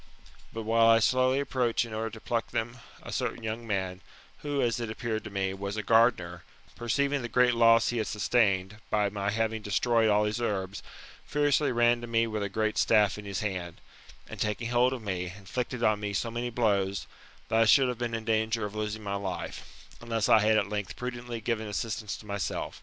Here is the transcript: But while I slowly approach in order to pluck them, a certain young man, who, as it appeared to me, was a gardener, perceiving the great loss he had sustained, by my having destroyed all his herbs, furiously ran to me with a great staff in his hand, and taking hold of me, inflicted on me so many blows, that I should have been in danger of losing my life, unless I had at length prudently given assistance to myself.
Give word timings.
But 0.51 0.63
while 0.63 0.87
I 0.87 0.97
slowly 0.97 1.39
approach 1.39 1.85
in 1.85 1.93
order 1.93 2.09
to 2.09 2.19
pluck 2.19 2.49
them, 2.49 2.77
a 3.03 3.11
certain 3.11 3.43
young 3.43 3.67
man, 3.67 4.01
who, 4.39 4.59
as 4.59 4.79
it 4.79 4.89
appeared 4.89 5.23
to 5.25 5.29
me, 5.29 5.53
was 5.53 5.77
a 5.77 5.83
gardener, 5.83 6.43
perceiving 6.75 7.21
the 7.21 7.29
great 7.29 7.53
loss 7.53 7.89
he 7.89 7.99
had 7.99 8.07
sustained, 8.07 8.77
by 8.89 9.09
my 9.11 9.29
having 9.29 9.61
destroyed 9.61 10.09
all 10.09 10.23
his 10.23 10.41
herbs, 10.41 10.81
furiously 11.27 11.71
ran 11.71 12.01
to 12.01 12.07
me 12.07 12.25
with 12.25 12.41
a 12.41 12.49
great 12.49 12.79
staff 12.79 13.19
in 13.19 13.25
his 13.25 13.41
hand, 13.41 13.79
and 14.27 14.39
taking 14.41 14.69
hold 14.69 14.91
of 14.91 15.03
me, 15.03 15.33
inflicted 15.37 15.83
on 15.83 15.99
me 15.99 16.13
so 16.13 16.31
many 16.31 16.49
blows, 16.49 17.05
that 17.49 17.59
I 17.61 17.65
should 17.65 17.87
have 17.87 17.99
been 17.99 18.15
in 18.15 18.25
danger 18.25 18.65
of 18.65 18.73
losing 18.73 19.03
my 19.03 19.13
life, 19.13 19.87
unless 20.01 20.27
I 20.27 20.39
had 20.39 20.57
at 20.57 20.67
length 20.67 20.95
prudently 20.95 21.41
given 21.41 21.67
assistance 21.67 22.17
to 22.17 22.25
myself. 22.25 22.79